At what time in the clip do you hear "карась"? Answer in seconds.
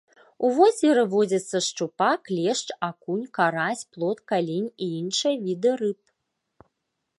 3.39-3.85